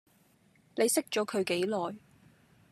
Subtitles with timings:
[0.77, 1.95] 你識咗佢幾耐